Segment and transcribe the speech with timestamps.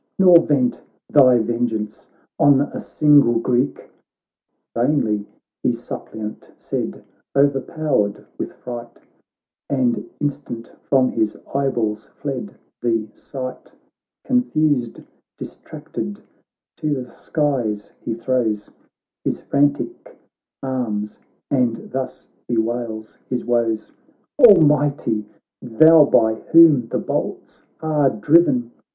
[0.17, 0.81] Nor vent
[1.11, 2.09] thy vengeance
[2.39, 3.87] on a single Greek.'
[4.75, 5.27] Vainly
[5.61, 7.03] he suppliant said—
[7.37, 8.99] o'erpowered with fright,
[9.69, 13.73] And instant from his eyeballs fled the sight;
[14.23, 15.03] Confused,
[15.37, 16.19] distracted,
[16.77, 18.71] to the skies he throws
[19.23, 20.17] His frantic
[20.63, 21.19] arms,
[21.51, 23.91] and thus bewails his woes:'
[24.47, 25.27] Almighty!
[25.61, 28.71] thou by whom the bolts are driven